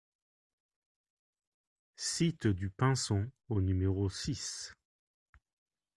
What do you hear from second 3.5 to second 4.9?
numéro six